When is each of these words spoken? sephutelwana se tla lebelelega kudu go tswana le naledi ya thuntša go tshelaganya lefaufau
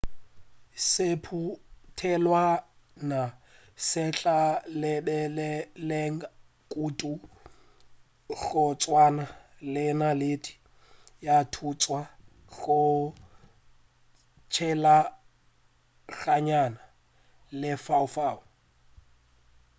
sephutelwana 0.89 3.21
se 3.87 4.03
tla 4.17 4.39
lebelelega 4.81 6.27
kudu 6.71 7.11
go 8.41 8.65
tswana 8.81 9.25
le 9.73 9.85
naledi 9.99 10.51
ya 11.25 11.35
thuntša 11.53 11.99
go 12.59 12.79
tshelaganya 14.53 16.61
lefaufau 17.59 18.37